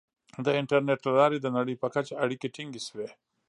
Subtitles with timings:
[0.45, 3.07] •د انټرنیټ له لارې د نړۍ په کچه اړیکې ټینګې شوې.